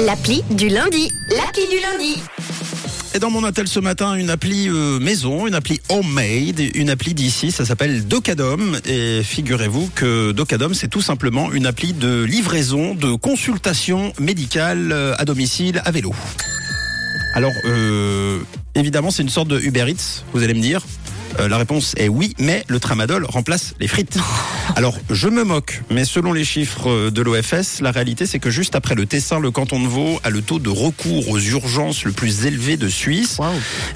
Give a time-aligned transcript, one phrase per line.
[0.00, 1.12] L'appli du lundi.
[1.28, 2.22] L'appli du lundi.
[3.14, 7.14] Et dans mon attel ce matin, une appli euh, maison, une appli homemade, une appli
[7.14, 8.78] d'ici, ça s'appelle Docadom.
[8.86, 15.14] Et figurez-vous que Docadom, c'est tout simplement une appli de livraison, de consultation médicale euh,
[15.18, 16.14] à domicile à vélo.
[17.34, 18.38] Alors, euh,
[18.74, 20.82] évidemment, c'est une sorte de Uber Eats, vous allez me dire.
[21.38, 24.18] Euh, la réponse est oui, mais le tramadol remplace les frites.
[24.76, 28.50] Alors, je me moque, mais selon les chiffres euh, de l'OFS, la réalité c'est que
[28.50, 32.04] juste après le Tessin, le canton de Vaud a le taux de recours aux urgences
[32.04, 33.38] le plus élevé de Suisse.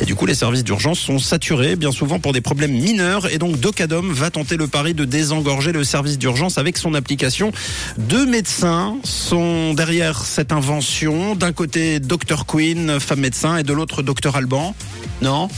[0.00, 3.32] Et du coup, les services d'urgence sont saturés, bien souvent pour des problèmes mineurs.
[3.32, 7.52] Et donc, Docadom va tenter le pari de désengorger le service d'urgence avec son application.
[7.98, 11.34] Deux médecins sont derrière cette invention.
[11.34, 14.74] D'un côté, Dr Queen, femme médecin, et de l'autre, Dr Alban.
[15.22, 15.48] Non?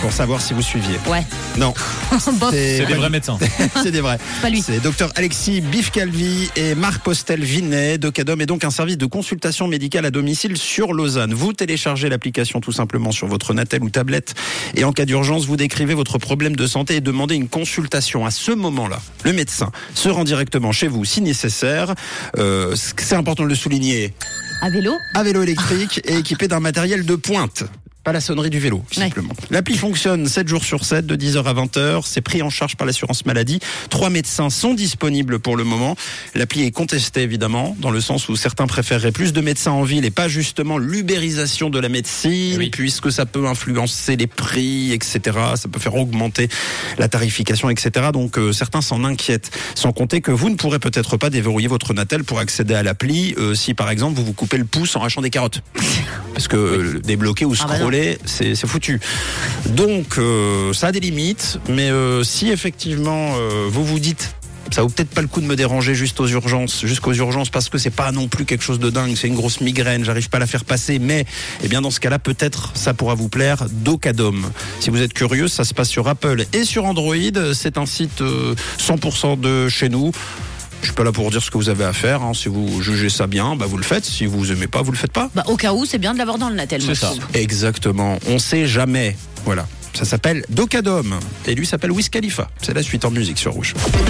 [0.00, 0.96] Pour savoir si vous suiviez.
[1.08, 1.24] Ouais.
[1.56, 1.74] Non.
[2.34, 2.50] Bof.
[2.50, 3.38] C'est des vrais médecins.
[3.82, 4.18] C'est des vrais.
[4.40, 4.62] pas lui.
[4.62, 7.98] C'est docteur Alexis Bifcalvi et Marc Postel Vinet.
[7.98, 11.34] Docadom est donc un service de consultation médicale à domicile sur Lausanne.
[11.34, 14.34] Vous téléchargez l'application tout simplement sur votre Natel ou tablette
[14.74, 18.26] et en cas d'urgence, vous décrivez votre problème de santé et demandez une consultation.
[18.26, 21.94] À ce moment-là, le médecin se rend directement chez vous si nécessaire.
[22.38, 24.14] Euh, c'est important de le souligner.
[24.60, 27.64] À vélo À vélo électrique et équipé d'un matériel de pointe
[28.08, 29.34] pas la sonnerie du vélo, simplement.
[29.50, 32.04] L'appli fonctionne 7 jours sur 7, de 10h à 20h.
[32.06, 33.60] C'est pris en charge par l'assurance maladie.
[33.90, 35.94] Trois médecins sont disponibles pour le moment.
[36.34, 40.06] L'appli est contestée, évidemment, dans le sens où certains préféreraient plus de médecins en ville
[40.06, 42.70] et pas justement l'ubérisation de la médecine, Oui.
[42.70, 45.20] puisque ça peut influencer les prix, etc.
[45.56, 46.48] Ça peut faire augmenter
[46.96, 48.06] la tarification, etc.
[48.10, 49.50] Donc euh, certains s'en inquiètent.
[49.74, 53.34] Sans compter que vous ne pourrez peut-être pas déverrouiller votre Natel pour accéder à l'appli
[53.36, 55.60] euh, si, par exemple, vous vous coupez le pouce en arrachant des carottes.
[56.38, 59.00] Parce que euh, débloquer ou Ah bah scroller, c'est foutu.
[59.70, 64.36] Donc, euh, ça a des limites, mais euh, si effectivement euh, vous vous dites
[64.70, 67.68] ça vaut peut-être pas le coup de me déranger juste aux urgences, jusqu'aux urgences, parce
[67.68, 70.36] que c'est pas non plus quelque chose de dingue, c'est une grosse migraine, j'arrive pas
[70.36, 71.24] à la faire passer, mais
[71.64, 74.36] eh bien dans ce cas-là, peut-être ça pourra vous plaire, Docadom.
[74.78, 77.16] Si vous êtes curieux, ça se passe sur Apple et sur Android,
[77.54, 80.12] c'est un site euh, 100% de chez nous.
[80.80, 82.22] Je suis pas là pour dire ce que vous avez à faire.
[82.22, 82.32] Hein.
[82.34, 84.04] Si vous jugez ça bien, bah vous le faites.
[84.04, 85.30] Si vous aimez pas, vous le faites pas.
[85.34, 86.82] Bah, au cas où, c'est bien de l'avoir dans le natel.
[86.82, 87.12] C'est ça.
[87.34, 88.18] Exactement.
[88.28, 89.16] On sait jamais.
[89.44, 89.66] Voilà.
[89.94, 91.18] Ça s'appelle Docadom.
[91.46, 92.48] Et lui s'appelle Wiz Khalifa.
[92.62, 93.74] C'est la suite en musique sur Rouge.
[93.74, 94.08] rouge.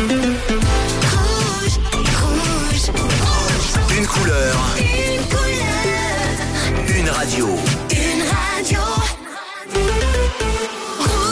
[3.96, 4.56] Une couleur.
[4.78, 6.98] Une couleur.
[6.98, 7.48] Une radio.
[7.90, 9.17] Une radio.